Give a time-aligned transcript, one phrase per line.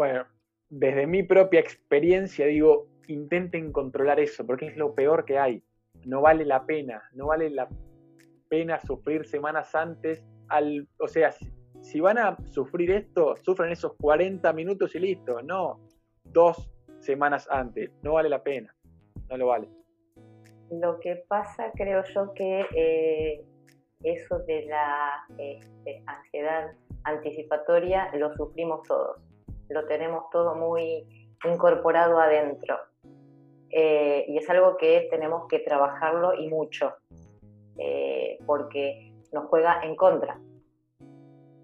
[0.00, 0.24] bueno,
[0.70, 5.62] desde mi propia experiencia digo, intenten controlar eso, porque es lo peor que hay.
[6.06, 7.68] No vale la pena, no vale la
[8.48, 10.24] pena sufrir semanas antes.
[10.48, 11.32] Al, o sea,
[11.82, 15.42] si, van a sufrir esto, sufren esos 40 minutos y listo.
[15.42, 15.80] No,
[16.24, 17.90] dos semanas antes.
[18.02, 18.74] No vale la pena,
[19.28, 19.68] no lo vale.
[20.70, 23.44] Lo que pasa, creo yo, que eh,
[24.02, 26.72] eso de la este, ansiedad
[27.04, 29.29] anticipatoria lo sufrimos todos.
[29.70, 31.06] Lo tenemos todo muy
[31.44, 32.76] incorporado adentro.
[33.70, 36.92] Eh, y es algo que tenemos que trabajarlo y mucho,
[37.78, 40.40] eh, porque nos juega en contra.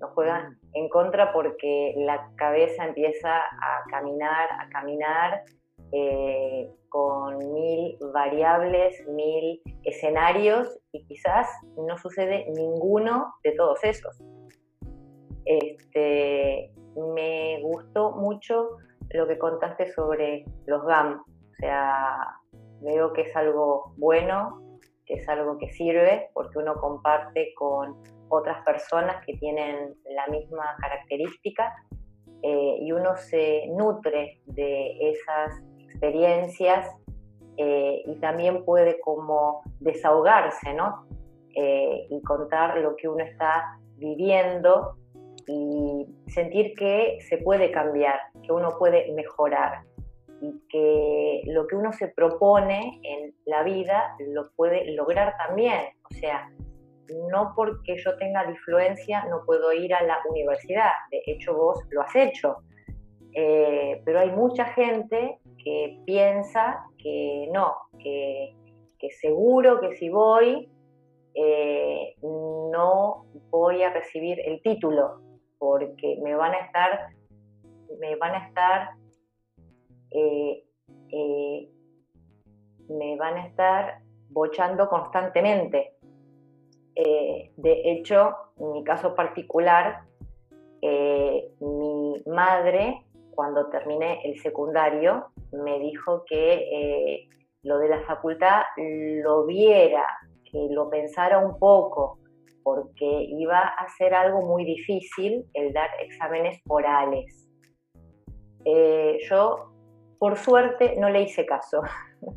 [0.01, 0.57] Nos juega mm.
[0.75, 5.43] en contra porque la cabeza empieza a caminar, a caminar
[5.93, 14.17] eh, con mil variables, mil escenarios y quizás no sucede ninguno de todos esos.
[15.45, 18.79] Este, me gustó mucho
[19.11, 22.37] lo que contaste sobre los GAM, o sea,
[22.81, 24.63] veo que es algo bueno,
[25.05, 27.97] que es algo que sirve porque uno comparte con
[28.29, 31.73] otras personas que tienen la misma característica
[32.43, 36.91] eh, y uno se nutre de esas experiencias
[37.57, 41.07] eh, y también puede como desahogarse, ¿no?
[41.55, 44.97] Eh, y contar lo que uno está viviendo
[45.47, 49.83] y sentir que se puede cambiar, que uno puede mejorar
[50.41, 55.81] y que lo que uno se propone en la vida lo puede lograr también.
[56.11, 56.51] O sea,
[57.31, 62.03] no porque yo tenga difluencia no puedo ir a la universidad, de hecho vos lo
[62.03, 62.57] has hecho,
[63.33, 68.55] eh, pero hay mucha gente que piensa que no, que,
[69.21, 70.69] seguro que si voy
[71.35, 75.21] eh, no voy a recibir el título
[75.59, 77.09] porque me van a estar
[78.01, 78.91] me van a estar
[80.11, 80.65] eh,
[81.11, 81.71] eh,
[82.89, 85.93] me van a estar bochando constantemente.
[86.95, 90.05] de hecho, en mi caso particular,
[90.83, 97.29] mi madre, cuando terminé el secundario, me dijo que eh,
[97.63, 100.05] lo de la facultad lo viera,
[100.51, 102.19] que lo pensara un poco,
[102.67, 107.49] porque iba a ser algo muy difícil el dar exámenes orales.
[108.65, 109.73] Eh, yo,
[110.19, 111.83] por suerte, no le hice caso.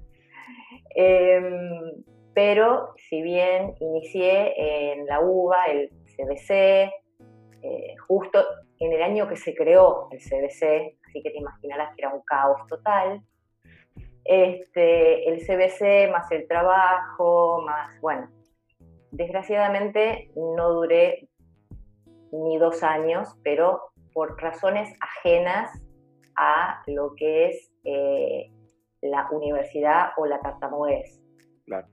[0.96, 2.04] Em,
[2.34, 4.54] pero si bien inicié
[4.92, 6.52] en la UBA, el CBC,
[7.64, 8.44] eh, justo
[8.80, 12.22] en el año que se creó el CBC, así que te imaginarás que era un
[12.22, 13.24] caos total.
[14.26, 18.30] Este, el CBC más el trabajo, más, bueno,
[19.12, 21.30] desgraciadamente no duré
[22.31, 25.72] ni dos años, pero por razones ajenas
[26.36, 28.52] a lo que es eh,
[29.02, 31.22] la universidad o la tartamudez.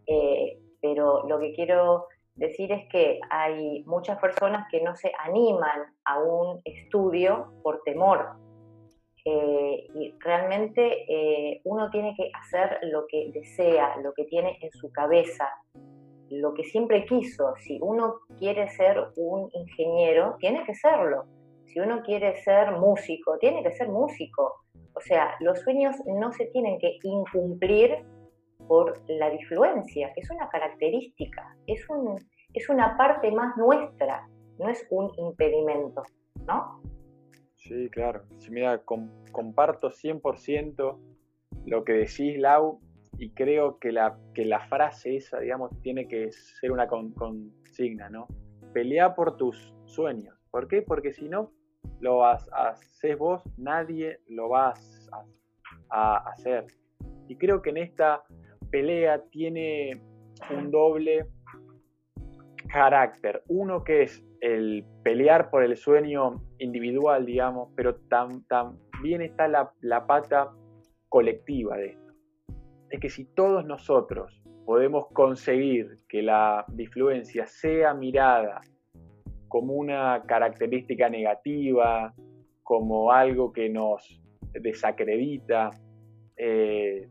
[0.06, 5.94] Eh, pero lo que quiero decir es que hay muchas personas que no se animan
[6.04, 8.36] a un estudio por temor.
[9.24, 14.70] Eh, y realmente eh, uno tiene que hacer lo que desea, lo que tiene en
[14.70, 15.48] su cabeza,
[16.30, 17.54] lo que siempre quiso.
[17.56, 21.24] Si uno quiere ser un ingeniero, tiene que serlo.
[21.66, 24.54] Si uno quiere ser músico, tiene que ser músico.
[24.94, 28.04] O sea, los sueños no se tienen que incumplir
[28.66, 32.16] por la difluencia, que es una característica, es, un,
[32.52, 36.02] es una parte más nuestra, no es un impedimento,
[36.46, 36.80] ¿no?
[37.56, 38.22] Sí, claro.
[38.50, 40.98] Mira, comparto 100%
[41.66, 42.80] lo que decís, Lau,
[43.18, 48.26] y creo que la, que la frase esa, digamos, tiene que ser una consigna, ¿no?
[48.72, 50.36] Pelea por tus sueños.
[50.50, 50.82] ¿Por qué?
[50.82, 51.52] Porque si no
[52.00, 54.74] lo haces vos, nadie lo va
[55.90, 56.66] a hacer.
[57.28, 58.22] Y creo que en esta
[58.70, 60.02] pelea tiene
[60.50, 61.26] un doble
[62.68, 63.42] carácter.
[63.48, 70.06] Uno que es el pelear por el sueño individual, digamos, pero también está la, la
[70.06, 70.52] pata
[71.08, 72.05] colectiva de esto.
[72.90, 78.60] Es que si todos nosotros podemos conseguir que la difluencia sea mirada
[79.48, 82.14] como una característica negativa,
[82.62, 84.20] como algo que nos
[84.52, 85.70] desacredita,
[86.36, 87.08] eh,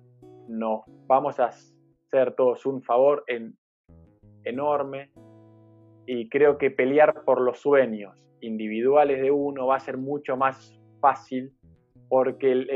[0.48, 3.58] nos vamos a hacer todos un favor en,
[4.44, 5.12] enorme.
[6.06, 10.80] Y creo que pelear por los sueños individuales de uno va a ser mucho más
[11.00, 11.52] fácil
[12.10, 12.70] porque el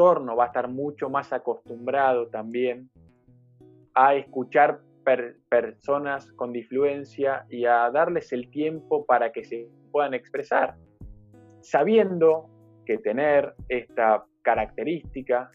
[0.00, 2.88] entorno va a estar mucho más acostumbrado también
[3.94, 4.80] a escuchar
[5.48, 10.76] personas con difluencia y a darles el tiempo para que se puedan expresar,
[11.60, 12.48] sabiendo
[12.86, 15.50] que tener esta característica.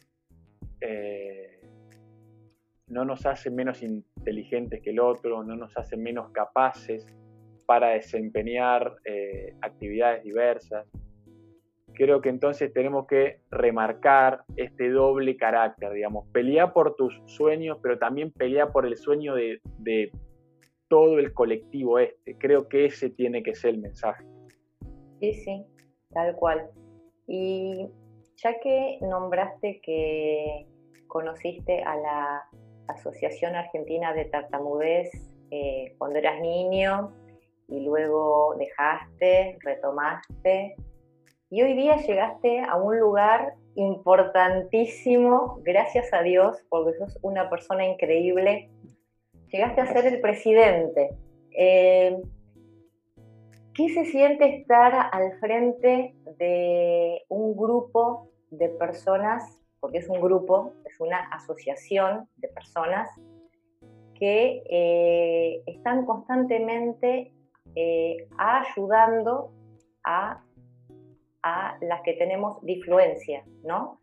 [0.81, 1.62] Eh,
[2.88, 7.07] no nos hace menos inteligentes que el otro, no nos hace menos capaces
[7.65, 10.86] para desempeñar eh, actividades diversas.
[11.95, 17.97] Creo que entonces tenemos que remarcar este doble carácter, digamos, pelear por tus sueños, pero
[17.97, 20.12] también pelear por el sueño de, de
[20.89, 22.38] todo el colectivo este.
[22.38, 24.25] Creo que ese tiene que ser el mensaje.
[25.19, 25.65] Sí, sí,
[26.12, 26.69] tal cual.
[27.27, 27.89] Y
[28.38, 30.68] ya que nombraste que
[31.07, 32.44] conociste a la
[32.88, 35.09] Asociación Argentina de Tartamudez
[35.50, 37.13] eh, cuando eras niño
[37.68, 40.75] y luego dejaste, retomaste
[41.56, 47.86] y hoy día llegaste a un lugar importantísimo, gracias a Dios, porque sos una persona
[47.86, 48.69] increíble.
[49.48, 51.12] Llegaste a ser el presidente.
[51.57, 52.22] Eh,
[53.74, 60.74] ¿Qué se siente estar al frente de un grupo de personas porque es un grupo,
[60.84, 63.10] es una asociación de personas
[64.19, 67.31] que eh, están constantemente
[67.75, 69.54] eh, ayudando
[70.04, 70.42] a,
[71.81, 74.00] las que tenemos difluencia, ¿no?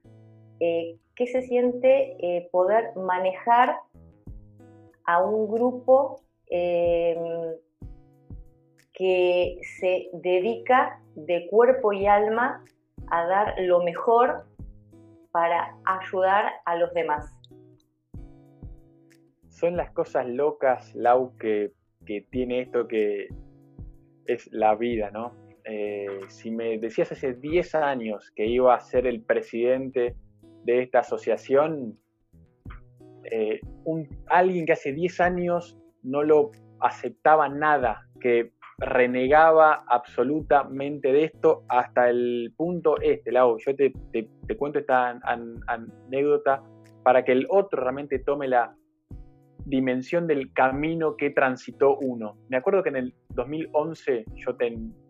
[0.60, 3.76] Eh, ¿Qué se siente poder manejar
[5.04, 6.20] a un grupo
[8.94, 12.64] que se dedica de cuerpo y alma
[13.10, 14.44] a dar lo mejor
[15.32, 17.34] para ayudar a los demás.
[19.48, 21.72] Son las cosas locas, Lau, que,
[22.30, 23.28] tiene esto que
[24.26, 25.32] es la vida, ¿no?
[25.64, 30.16] Eh, si me decías hace 10 años que iba a ser el presidente
[30.64, 31.98] de esta asociación,
[33.30, 33.60] eh,
[34.26, 36.50] alguien que hace 10 años no lo
[36.80, 43.58] aceptaba nada, que renegaba absolutamente de esto hasta el punto este, Lau.
[43.58, 43.92] Yo te,
[44.56, 45.20] cuento esta
[45.66, 46.62] anécdota
[47.04, 48.74] para que el otro realmente tome la
[49.64, 52.36] dimensión del camino que transitó uno.
[52.48, 54.56] Me acuerdo que en el 2011 yo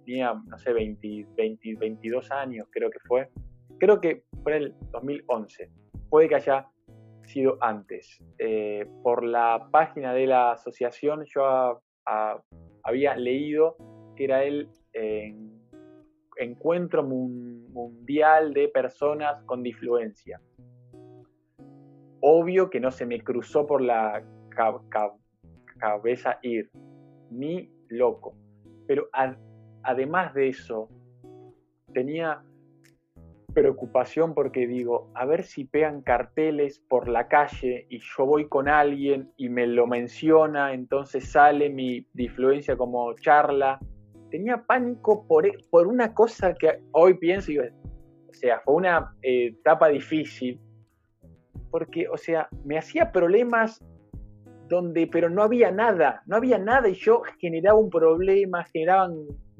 [0.05, 3.29] tenía, no sé, 20, 22 años, creo que fue.
[3.79, 5.71] Creo que fue en el 2011.
[6.09, 6.69] Puede que haya
[7.25, 8.23] sido antes.
[8.39, 11.83] Eh, por la página de la asociación yo
[12.85, 13.77] había leído
[14.17, 14.69] que era el
[16.37, 20.41] encuentro mundial de personas con difluencia.
[22.21, 24.23] Obvio que no se me cruzó por la
[25.79, 26.71] cabeza ir,
[27.31, 28.35] ni loco.
[28.87, 29.09] Pero
[29.83, 30.89] además de eso,
[31.93, 32.43] tenía
[33.53, 38.69] preocupación porque digo, a ver si pegan carteles por la calle y yo voy con
[38.69, 43.79] alguien y me lo menciona, entonces sale mi influencia como charla.
[44.31, 47.65] Tenía pánico por, por una cosa que hoy pienso, y, o
[48.33, 50.59] sea, fue una eh, etapa difícil,
[51.71, 53.85] porque, o sea, me hacía problemas
[54.69, 59.11] donde, pero no había nada, no había nada y yo generaba un problema, generaba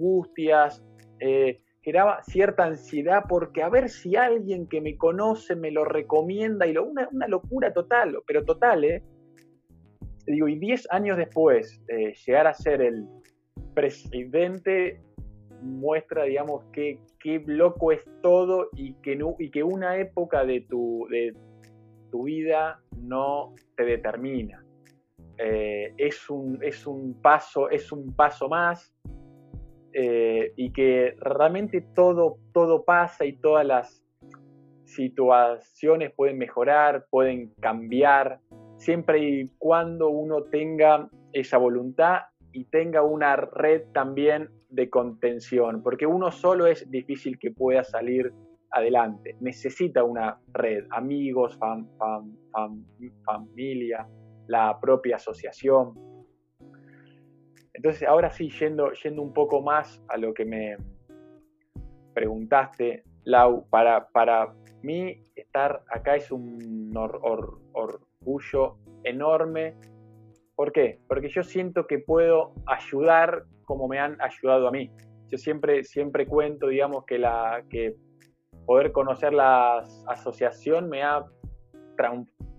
[0.03, 0.83] angustias,
[1.21, 6.67] eh, generaba cierta ansiedad porque a ver si alguien que me conoce me lo recomienda
[6.67, 9.03] y lo, una, locura total, pero total, ¿eh?
[10.27, 13.07] Digo, y 10 años después, de llegar a ser el
[13.75, 15.01] presidente
[15.63, 20.61] muestra, digamos, qué, qué loco es todo y que, no, y que una época de
[20.61, 21.35] tu, de
[22.11, 24.65] tu vida no te determina.
[25.39, 28.95] Eh, es, un, es un paso, es un paso más,
[29.95, 34.03] eh, y que realmente todo, todo pasa y todas las
[34.85, 38.41] situaciones pueden mejorar, pueden cambiar,
[38.77, 42.23] siempre y cuando uno tenga esa voluntad
[42.53, 48.33] y tenga una red también de contención, porque uno solo es difícil que pueda salir
[48.71, 51.59] adelante, necesita una red, amigos,
[53.25, 54.09] familia,
[54.47, 55.95] la propia asociación.
[57.75, 60.77] Entonces, ahora sí, yendo, yendo un poco más a lo que me
[62.15, 66.93] preguntaste, Lau, para, para mí estar acá es un
[67.73, 69.77] orgullo enorme.
[70.55, 71.01] ¿Por qué?
[71.09, 74.91] Porque yo siento que puedo ayudar como me han ayudado a mí.
[75.29, 77.97] Yo siempre, siempre cuento, digamos, que, la, que
[78.67, 81.25] poder conocer la asociación me ha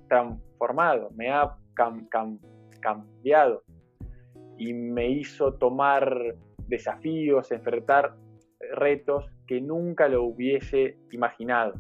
[0.08, 1.56] transformado, me ha
[2.82, 3.64] cambiado
[4.64, 6.36] y me hizo tomar
[6.68, 8.16] desafíos, enfrentar
[8.76, 11.74] retos que nunca lo hubiese imaginado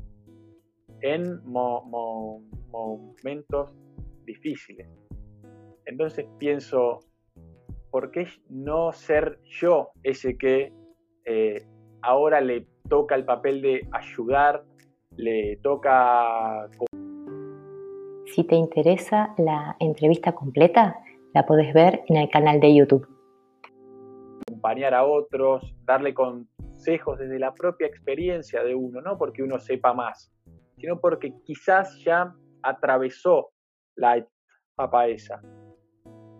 [1.01, 3.71] en momentos
[4.25, 4.87] difíciles.
[5.85, 6.99] Entonces pienso,
[7.89, 10.73] ¿por qué no ser yo ese que
[11.25, 11.65] eh,
[12.01, 14.65] ahora le toca el papel de ayudar,
[15.15, 16.69] le toca...
[18.25, 20.97] Si te interesa la entrevista completa,
[21.33, 23.07] la podés ver en el canal de YouTube.
[24.47, 29.93] Acompañar a otros, darle consejos desde la propia experiencia de uno, no porque uno sepa
[29.93, 30.31] más,
[30.77, 33.51] sino porque quizás ya atravesó
[33.95, 35.41] la etapa esa.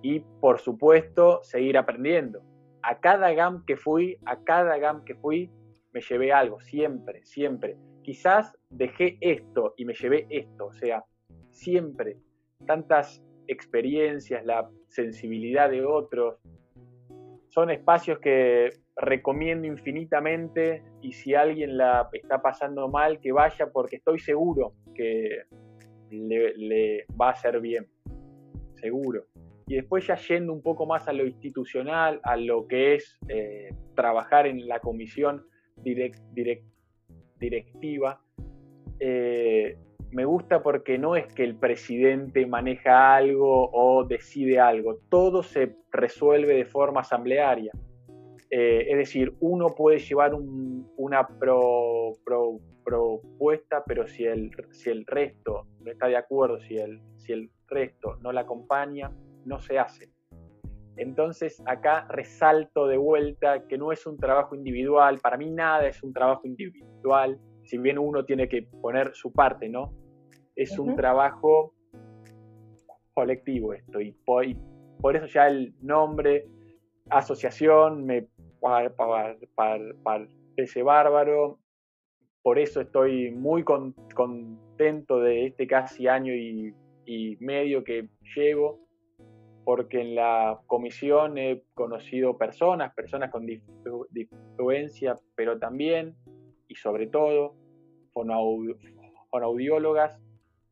[0.02, 2.42] Y por supuesto, seguir aprendiendo.
[2.82, 5.50] A cada GAM que fui, a cada GAM que fui,
[5.94, 7.78] me llevé algo, siempre, siempre.
[8.04, 11.06] Quizás dejé esto y me llevé esto, o sea,
[11.50, 12.18] siempre.
[12.66, 16.38] Tantas experiencias, la sensibilidad de otros,
[17.50, 23.98] son espacios que recomiendo infinitamente y si alguien la está pasando mal, que vaya porque
[23.98, 25.44] estoy seguro que
[26.10, 27.88] le, va a hacer bien,
[28.76, 29.26] seguro.
[29.68, 33.70] Y después ya yendo un poco más a lo institucional, a lo que es eh,
[33.96, 35.46] trabajar en la comisión
[35.78, 36.60] directiva,
[39.00, 39.78] eh,
[40.14, 45.76] me gusta porque no es que el presidente maneja algo o decide algo, todo se
[45.92, 47.72] resuelve de forma asamblearia.
[48.50, 51.28] Eh, es decir, uno puede llevar una
[52.84, 57.50] propuesta, pero si el, si el resto no está de acuerdo, si el, si el
[57.68, 59.12] resto no la acompaña,
[59.46, 60.12] no se hace.
[60.96, 66.04] Entonces acá resalto de vuelta que no es un trabajo individual, para mí nada es
[66.04, 69.92] un trabajo individual, si bien uno tiene que poner su parte, ¿no?
[70.56, 71.74] Es un trabajo
[73.14, 76.48] colectivo esto, y por, eso ya el nombre,
[77.10, 78.28] asociación, me
[79.56, 81.60] parece bárbaro,
[82.42, 86.74] por eso estoy muy contento de este casi año y,
[87.06, 88.84] y medio que llevo
[89.64, 96.18] porque en la comisión he conocido personas, personas con influencia, pero también
[96.68, 97.56] y sobre todo
[98.12, 100.20] fonoaudiólogas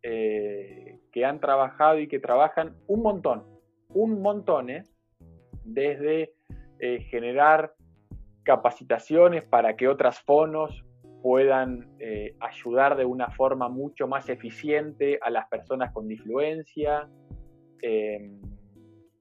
[0.03, 3.43] eh, que han trabajado y que trabajan un montón,
[3.93, 4.84] un montón, ¿eh?
[5.63, 6.34] desde
[6.79, 7.75] eh, generar
[8.43, 10.84] capacitaciones para que otras fonos
[11.22, 11.88] puedan
[12.39, 17.08] ayudar de una forma mucho más eficiente a las personas con difluencia,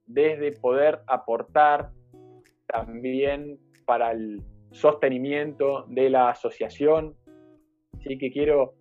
[0.06, 1.90] desde poder aportar
[2.66, 7.14] también para el sostenimiento de la asociación.
[7.98, 8.79] Así que quiero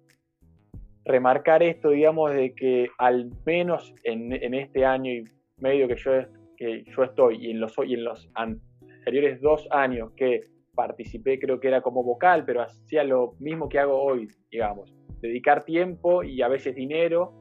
[1.10, 5.24] remarcar esto, digamos, de que al menos en, este año y
[5.58, 6.12] medio que yo,
[6.56, 10.42] que yo estoy y en, los, y en los anteriores dos años que
[10.76, 15.66] participé, creo que era como vocal, pero hacía lo mismo que hago hoy, digamos, dedicar
[15.66, 17.34] tiempo y a veces dinero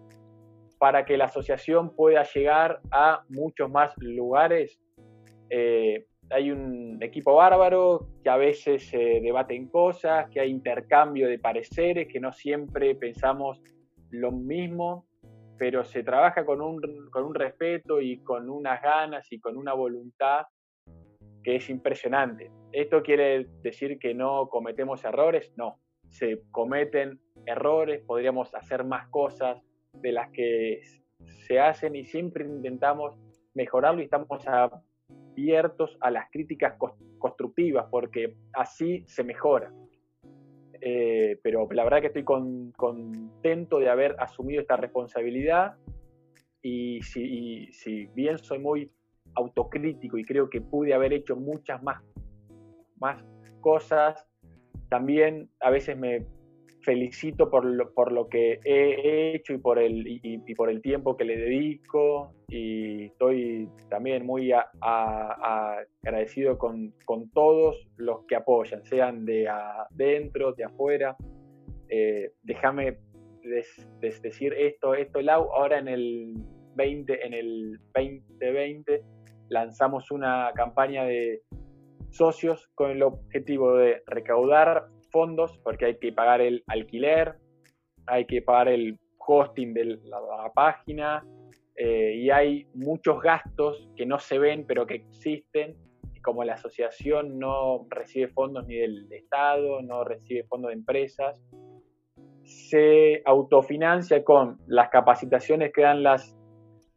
[0.79, 4.81] para que la asociación pueda llegar a muchos más lugares.
[5.51, 11.39] Eh, hay un equipo bárbaro que a veces se debaten cosas, que hay intercambio de
[11.39, 13.63] pareceres, que no siempre pensamos
[14.11, 15.07] lo mismo,
[15.59, 16.81] pero se trabaja con un,
[17.11, 20.47] con un respeto y con unas ganas y con una voluntad
[21.43, 22.51] que es impresionante.
[22.73, 25.53] ¿Esto quiere decir que no cometemos errores?
[25.57, 25.81] No,
[26.11, 30.81] se cometen errores, podríamos hacer más cosas, de las que
[31.47, 33.17] se hacen y siempre intentamos
[33.55, 34.29] mejorarlo y estamos
[35.39, 36.75] abiertos a las críticas
[37.19, 39.73] constructivas porque así se mejora.
[40.81, 45.77] Eh, pero la verdad que estoy contento de haber asumido esta responsabilidad
[46.63, 48.91] y si, bien soy muy
[49.35, 52.03] autocrítico y creo que pude haber hecho muchas más,
[52.97, 53.25] más
[53.61, 54.27] cosas,
[54.89, 56.27] también a veces me
[56.89, 61.19] felicito por lo, por lo que he hecho y por, el, y, por el tiempo
[61.19, 69.27] que le dedico y estoy también muy agradecido con, con, todos los que apoyan, sean
[69.27, 71.15] de adentro, de afuera.
[71.91, 72.97] Eh, déjame
[74.01, 76.37] decir esto, esto, Lau, ahora en el
[76.75, 79.03] 20, en el 2020
[79.51, 81.43] lanzamos una campaña de
[82.09, 87.35] socios con el objetivo de recaudar fondos porque hay que pagar el alquiler,
[88.07, 91.25] hay que pagar el hosting de la, página
[91.77, 95.77] eh, y hay muchos gastos que no se ven pero que existen
[96.15, 101.43] y como la asociación no recibe fondos ni del Estado, no recibe fondos de empresas,
[102.45, 106.37] se autofinancia con las capacitaciones que dan las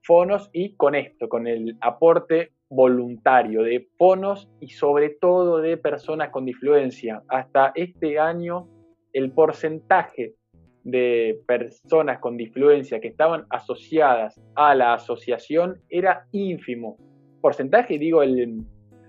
[0.03, 6.29] fonos y con esto, con el aporte voluntario de fonos y sobre todo de personas
[6.29, 7.21] con difluencia.
[7.27, 8.69] Hasta este año
[9.11, 10.35] el porcentaje
[10.83, 16.97] de personas con difluencia que estaban asociadas a la asociación era ínfimo.
[17.41, 18.65] Porcentaje, digo, en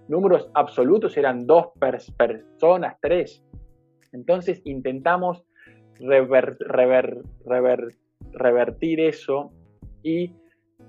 [0.08, 3.44] números absolutos eran dos personas, tres.
[4.12, 5.44] Entonces intentamos
[8.34, 9.52] revertir eso
[10.02, 10.32] y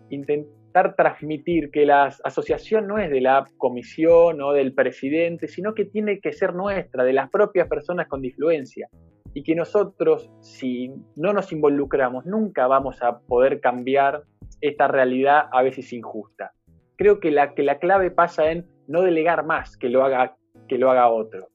[0.10, 5.86] intentar transmitir que la asociación no es de la comisión o del presidente, sino que
[5.86, 8.90] tiene que ser nuestra, de las propias personas con disfluencia.
[9.36, 14.24] Y que nosotros, si no nos involucramos, nunca vamos a poder cambiar
[14.62, 16.52] esta realidad a veces injusta.
[16.98, 20.36] Creo que la, que la clave pasa en no delegar más que lo haga,
[20.68, 21.50] que lo haga otro.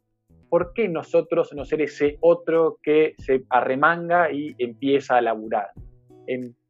[0.48, 5.68] ¿Por qué nosotros no ser ese otro que se arremanga y empieza a laburar?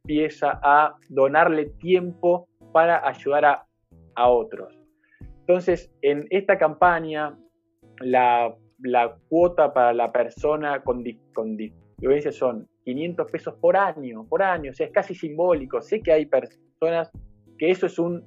[0.09, 4.75] Empieza a donarle tiempo para ayudar a, otros.
[5.41, 7.37] Entonces, en esta campaña,
[7.99, 8.55] la,
[9.29, 14.73] cuota para la persona con, con diferencia son 500 pesos por año, por año, o
[14.73, 15.79] sea, es casi simbólico.
[15.79, 17.11] Sé que hay personas
[17.59, 18.25] que eso es un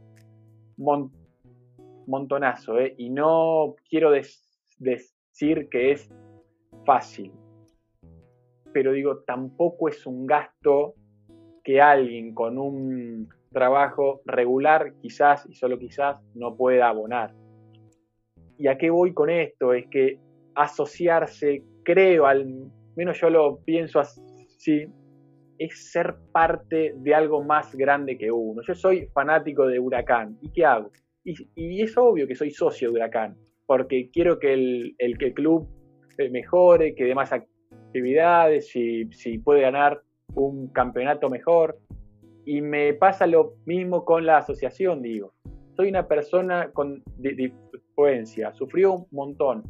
[2.07, 2.95] montonazo, ¿eh?
[2.97, 6.09] y no quiero decir que es
[6.87, 7.33] fácil,
[8.73, 10.95] pero digo, tampoco es un gasto
[11.63, 17.35] que alguien con un trabajo regular quizás y solo quizás no pueda abonar.
[18.59, 19.73] ¿Y a qué voy con esto?
[19.73, 20.19] Es que
[20.55, 22.47] asociarse, creo, al
[22.97, 24.87] menos yo lo pienso así,
[25.59, 28.63] es ser parte de algo más grande que uno.
[28.67, 30.39] Yo soy fanático de Huracán.
[30.43, 30.91] ¿Y qué hago?
[31.25, 35.69] Y, es obvio que soy socio de Huracán, porque quiero que el, que el club
[36.31, 40.03] mejore, que dé más actividades, si, si puede ganar
[40.35, 41.79] un campeonato mejor.
[42.45, 45.33] Y me pasa lo mismo con la asociación, digo.
[45.77, 49.63] Soy una persona con influencia, sufrió un montón.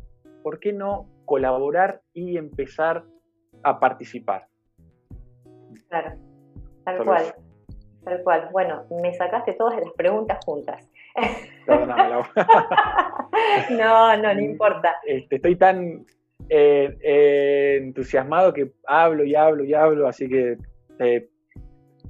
[0.42, 3.04] ¿Por qué no colaborar y empezar
[3.62, 4.46] a participar?
[5.88, 6.16] Claro,
[6.84, 7.34] tal cual.
[8.04, 8.48] Tal cual.
[8.50, 10.88] Bueno, me sacaste todas las preguntas juntas.
[11.68, 11.86] no,
[14.16, 14.96] no, no importa.
[15.06, 16.04] Este, estoy tan
[16.48, 20.58] eh, eh, entusiasmado que hablo y hablo y hablo, así que
[20.98, 21.28] te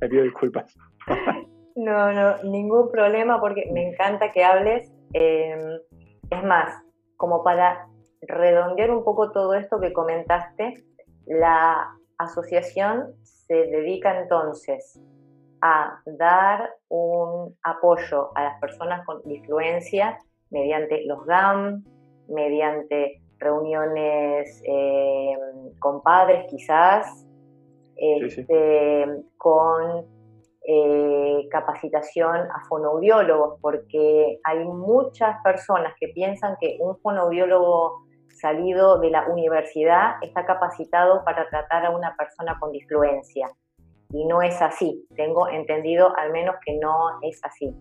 [0.09, 0.77] pido disculpas.
[1.77, 4.93] no, no, ningún problema porque me encanta que hables.
[5.15, 5.79] Em,
[6.31, 6.83] es más,
[7.17, 7.87] como para
[8.23, 10.85] redondear un poco todo esto que comentaste,
[11.27, 14.99] la asociación se dedica entonces
[15.61, 20.19] a dar un apoyo a las personas con influencia
[20.51, 21.85] mediante los GAM,
[22.29, 25.37] mediante reuniones eh,
[25.79, 27.27] con padres quizás,
[27.97, 30.07] este, con
[30.67, 38.05] eh, capacitación a fonoaudiólogos, porque hay muchas personas que piensan que un fonoaudiólogo
[38.41, 43.49] salido de la universidad está capacitado para tratar a una persona con disfluencia
[44.13, 45.07] y no es así.
[45.17, 47.75] Tengo entendido al menos que no es así.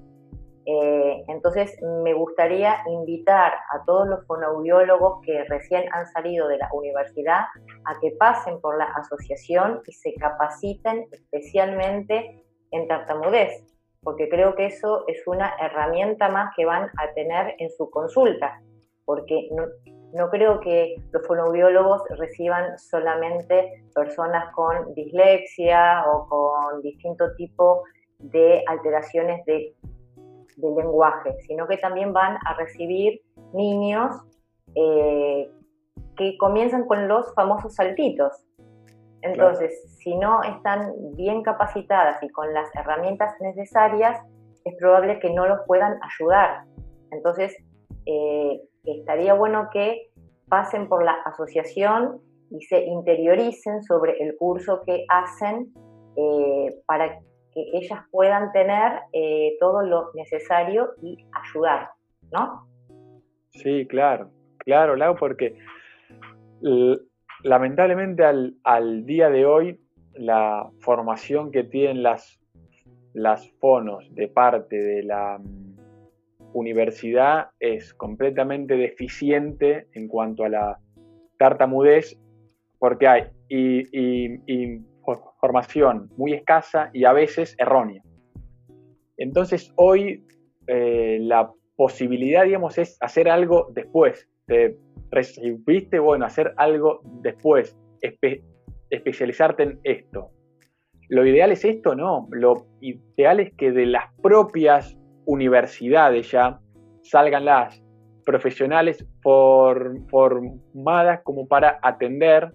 [0.65, 6.69] Eh, entonces, me gustaría invitar a todos los fonoaudiólogos que recién han salido de la
[6.71, 7.45] universidad
[7.85, 13.63] a que pasen por la asociación y se capaciten especialmente en tartamudez,
[14.03, 18.61] porque creo que eso es una herramienta más que van a tener en su consulta,
[19.05, 19.65] porque no,
[20.13, 27.83] no creo que los fonoaudiólogos reciban solamente personas con dislexia o con distinto tipo
[28.19, 29.73] de alteraciones de,
[30.57, 33.21] lenguaje, sino que también van a recibir
[33.53, 34.15] niños
[34.75, 35.49] eh,
[36.15, 38.45] que comienzan con los famosos saltitos.
[39.21, 44.19] Entonces, si no están bien capacitadas y con las herramientas necesarias,
[44.65, 46.63] es probable que no los puedan ayudar.
[47.11, 47.55] Entonces,
[48.05, 50.09] eh, estaría bueno que
[50.49, 55.71] pasen por la asociación y se interioricen sobre el curso que hacen
[56.15, 57.19] eh, para
[57.53, 61.89] que ellas puedan tener eh, todo lo necesario y ayudar,
[62.31, 62.67] ¿no?
[63.49, 65.57] Sí, claro, claro, Lau, porque
[67.43, 69.79] lamentablemente al, al, día de hoy
[70.13, 72.39] la formación que tienen las,
[73.13, 75.39] las fonos de parte de la
[76.53, 80.79] universidad es completamente deficiente en cuanto a la
[81.37, 82.17] tartamudez
[82.81, 83.23] porque hay
[85.41, 88.03] información muy escasa y a veces errónea.
[89.17, 90.23] Entonces hoy
[90.67, 94.29] eh, la posibilidad, digamos, es hacer algo después.
[94.45, 94.77] Te
[95.09, 97.75] recibiste, bueno, hacer algo después,
[98.91, 100.29] especializarte en esto.
[101.09, 102.27] Lo ideal es esto, no.
[102.31, 106.59] Lo ideal es que de las propias universidades ya
[107.01, 107.83] salgan las
[108.25, 112.51] profesionales formadas como para atender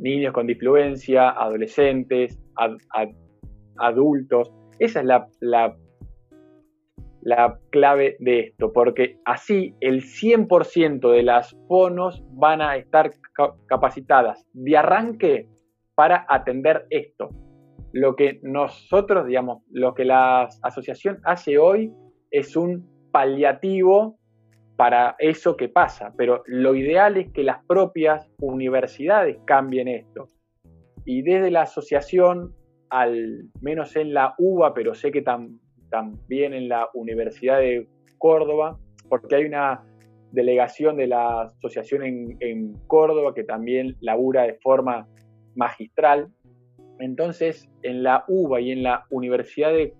[0.00, 2.38] niños con disfluencia, adolescentes,
[3.76, 4.52] adultos.
[4.78, 5.76] Esa es la,
[7.22, 13.10] la clave de esto, porque así el 100% de las fonos van a estar
[13.66, 15.48] capacitadas de arranque
[15.94, 17.28] para atender esto.
[17.92, 21.92] Lo que nosotros, digamos, lo que la asociación hace hoy
[22.30, 24.19] es un paliativo
[24.80, 30.28] para eso que pasa, pero lo ideal es que las propias universidades cambien esto.
[31.04, 32.54] Y desde la asociación,
[32.88, 38.78] al menos en la UBA, pero sé que también en la Universidad de Córdoba,
[39.10, 39.84] porque hay una
[40.32, 42.02] delegación de la asociación
[42.40, 45.06] en, Córdoba que también labura de forma
[45.56, 46.32] magistral.
[47.00, 49.92] Entonces, en la UBA y en la Universidad de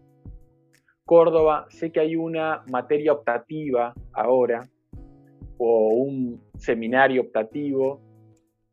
[1.10, 4.68] Córdoba sé que hay una materia optativa ahora,
[5.58, 8.00] o un seminario optativo,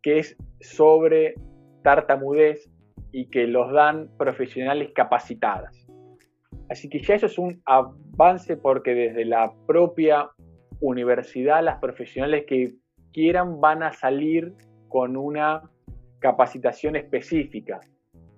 [0.04, 1.34] que es sobre
[1.82, 2.70] tartamudez
[3.12, 5.88] y que los dan profesionales capacitadas.
[6.70, 10.30] Así que ya eso es un avance porque desde la propia
[10.80, 12.76] universidad las profesionales que
[13.14, 14.54] quieran van a salir
[14.90, 15.64] con una
[16.20, 17.82] capacitación específica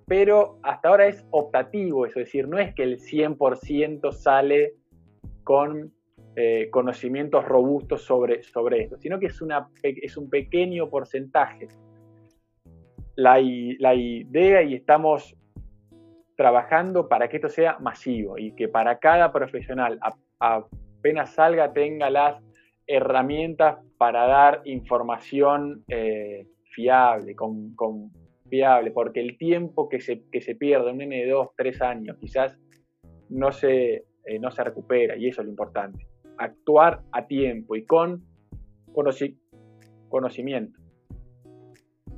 [0.09, 4.73] pero hasta ahora es optativo, es decir, no es que el 100% sale
[5.43, 5.93] con
[6.35, 11.67] eh, conocimientos robustos sobre, sobre esto, sino que es, una, es un pequeño porcentaje.
[13.15, 13.39] La,
[13.79, 15.35] la idea y estamos
[16.35, 19.99] trabajando para que esto sea masivo y que para cada profesional
[20.39, 22.41] apenas salga tenga las
[22.87, 28.09] herramientas para dar información eh, fiable, con, con
[28.49, 32.17] viable, porque el tiempo que se, que se pierde, un nene de 2, 3 años,
[32.19, 32.57] quizás
[33.29, 36.07] no se, eh, no se recupera, y eso es lo importante.
[36.37, 38.25] Actuar a tiempo y con
[40.09, 40.79] conocimiento.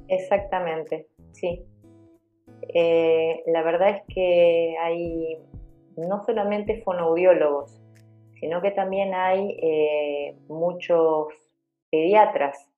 [0.07, 1.63] Exactamente, sí.
[2.73, 5.37] Eh, la verdad es que hay
[5.97, 7.81] no solamente fonoaudiólogos,
[8.39, 11.27] sino que también hay eh, muchos
[11.91, 12.69] pediatras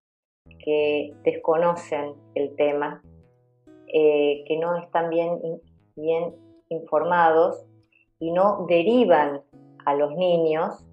[0.63, 3.01] que desconocen el tema
[3.95, 5.39] eh, que no están bien,
[5.95, 6.33] bien
[6.69, 7.63] informados
[8.17, 9.43] y no derivan
[9.85, 10.83] a los niños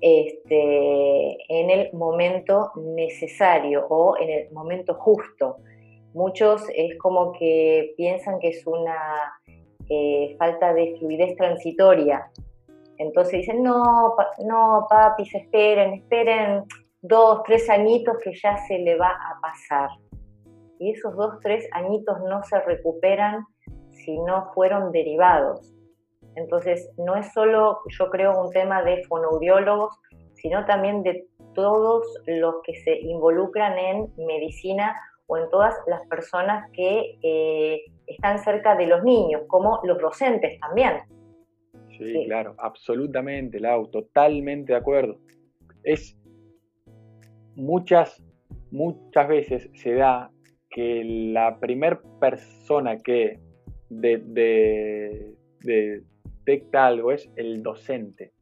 [0.00, 5.56] este, en el momento necesario o en el momento justo.
[6.14, 9.34] Muchos es como que piensan que es una
[9.88, 12.30] eh, falta de fluidez transitoria.
[12.96, 14.14] Entonces dicen, no,
[14.46, 16.62] no, papi, se esperen, esperen
[17.02, 19.90] dos, tres añitos que ya se le va a pasar
[20.80, 23.44] y esos dos, tres añitos no se recuperan
[23.90, 25.74] si no fueron derivados.
[26.36, 30.00] Entonces, no es solo, yo creo, un tema de fonoaudiólogos,
[30.32, 36.70] sino también de todos los que se involucran en medicina o en todas las personas
[36.72, 41.02] que eh, están cerca de los niños, como los docentes también.
[41.90, 45.18] Sí, claro, absolutamente, Lau, totalmente de acuerdo.
[45.82, 46.16] Es
[47.54, 48.22] muchas,
[48.70, 50.30] muchas veces se da
[50.70, 53.40] que la primera persona que
[55.58, 58.32] detecta algo es el docente.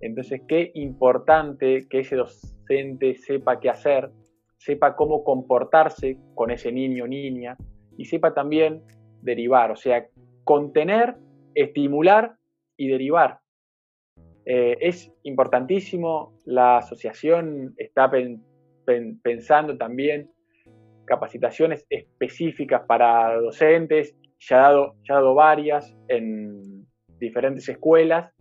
[0.00, 4.10] Entonces, qué importante que ese docente sepa qué hacer,
[4.58, 7.56] sepa cómo comportarse con ese niño o niña
[7.96, 8.82] y sepa también
[9.22, 10.06] derivar, o sea,
[10.44, 11.16] contener,
[11.54, 12.36] estimular
[12.76, 13.40] y derivar.
[14.44, 18.10] Eh, es importantísimo, la asociación está
[19.22, 20.30] pensando también
[21.04, 26.86] capacitaciones específicas para docentes, ya ha dado, ya ha dado varias en
[27.18, 28.32] diferentes escuelas,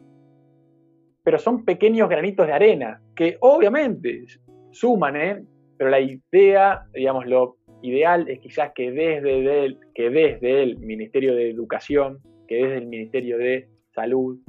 [1.24, 4.26] pero son pequeños granitos de arena que obviamente
[4.72, 5.44] suman, ¿eh?
[5.78, 11.36] pero la idea, digamos, lo ideal es quizás que desde, el, que desde el Ministerio
[11.36, 14.40] de Educación, que desde el Ministerio de Salud,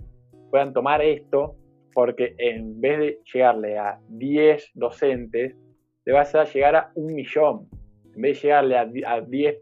[0.50, 1.56] puedan tomar esto,
[1.94, 5.56] porque en vez de llegarle a 10 docentes,
[6.04, 7.68] le vas a llegar a un millón
[8.14, 9.60] en vez de llegarle a, 10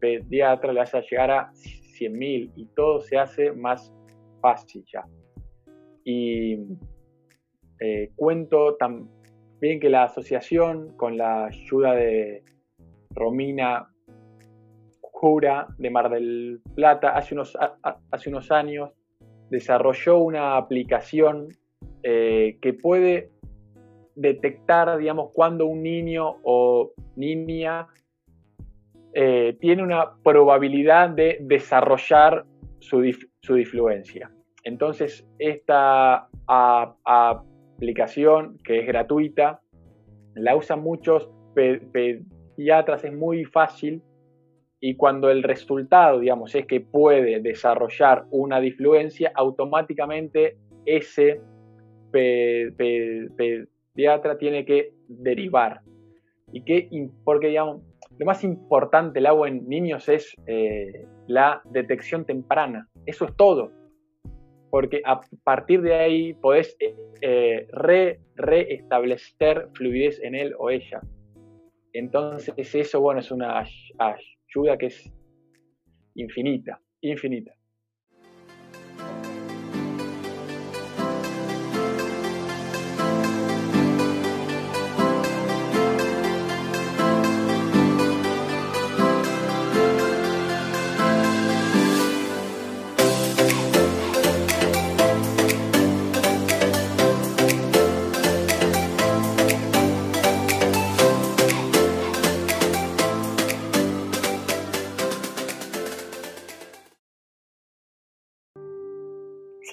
[0.00, 3.92] pediatras, le a llegar a 100.000 y todo se hace más
[4.40, 5.04] fácil ya.
[6.04, 6.58] Y
[7.80, 12.44] eh, cuento también que la asociación, con la ayuda de
[13.10, 13.88] Romina
[15.00, 17.56] Jura de Mar del Plata, hace unos,
[18.10, 18.90] hace unos años
[19.50, 21.48] desarrolló una aplicación
[22.02, 23.31] eh, que puede
[24.14, 27.86] detectar, digamos, cuando un niño o niña
[29.14, 32.44] eh, tiene una probabilidad de desarrollar
[32.78, 33.02] su,
[33.40, 34.30] su difluencia.
[34.64, 36.28] Entonces, esta
[37.04, 39.60] aplicación, que es gratuita,
[40.34, 44.02] la usan muchos pediatras, es muy fácil
[44.80, 51.40] y cuando el resultado, digamos, es que puede desarrollar una difluencia, automáticamente ese
[53.94, 55.80] tiene que derivar.
[56.52, 56.88] Y que,
[57.24, 57.82] porque digamos,
[58.18, 62.88] lo más importante del agua en niños es eh, la detección temprana.
[63.06, 63.72] Eso es todo.
[64.70, 66.76] Porque a partir de ahí podés
[67.20, 67.66] eh,
[68.36, 71.00] reestablecer fluidez en él o ella.
[71.92, 73.64] Entonces eso, bueno, es una
[73.98, 75.12] ayuda que es
[76.14, 77.54] infinita, infinita.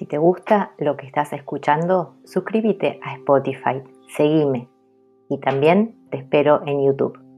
[0.10, 3.84] Te gusta lo que estás escuchando, suscríbete a Spotify,
[4.15, 4.67] seguime
[5.30, 7.29] y también te espero en YouTube.